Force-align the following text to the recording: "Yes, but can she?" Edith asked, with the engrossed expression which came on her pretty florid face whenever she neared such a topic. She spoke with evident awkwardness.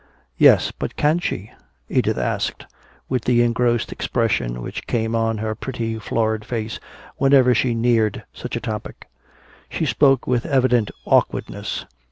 "Yes, 0.39 0.71
but 0.71 0.95
can 0.95 1.19
she?" 1.19 1.51
Edith 1.87 2.17
asked, 2.17 2.65
with 3.07 3.21
the 3.25 3.43
engrossed 3.43 3.91
expression 3.91 4.63
which 4.63 4.87
came 4.87 5.13
on 5.15 5.37
her 5.37 5.53
pretty 5.53 5.99
florid 5.99 6.43
face 6.43 6.79
whenever 7.17 7.53
she 7.53 7.75
neared 7.75 8.23
such 8.33 8.55
a 8.55 8.59
topic. 8.61 9.07
She 9.69 9.85
spoke 9.85 10.25
with 10.25 10.47
evident 10.47 10.89
awkwardness. 11.05 11.85